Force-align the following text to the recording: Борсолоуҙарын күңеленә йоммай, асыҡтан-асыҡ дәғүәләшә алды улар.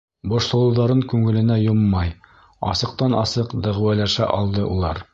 Борсолоуҙарын 0.29 1.03
күңеленә 1.11 1.59
йоммай, 1.65 2.11
асыҡтан-асыҡ 2.73 3.57
дәғүәләшә 3.69 4.35
алды 4.43 4.69
улар. 4.77 5.09